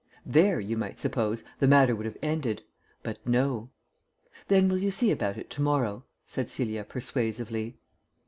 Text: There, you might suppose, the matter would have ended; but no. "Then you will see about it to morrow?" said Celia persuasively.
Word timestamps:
There, 0.25 0.59
you 0.59 0.79
might 0.79 0.99
suppose, 0.99 1.43
the 1.59 1.67
matter 1.67 1.95
would 1.95 2.07
have 2.07 2.17
ended; 2.23 2.63
but 3.03 3.19
no. 3.23 3.69
"Then 4.47 4.67
you 4.71 4.85
will 4.85 4.91
see 4.91 5.11
about 5.11 5.37
it 5.37 5.51
to 5.51 5.61
morrow?" 5.61 6.05
said 6.25 6.49
Celia 6.49 6.83
persuasively. 6.83 7.77